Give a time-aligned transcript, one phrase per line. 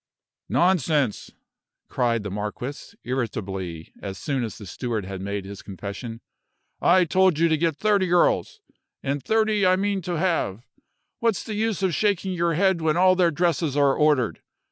[0.49, 1.29] "Nonsense!"
[1.87, 6.21] cried the marquis, irritably, as soon as the steward had made his confession.
[6.81, 8.61] "I told you to get thirty girls,
[9.03, 10.65] and thirty I mean to have.
[11.19, 14.41] What's the use of shaking your head when all their dresses are ordered?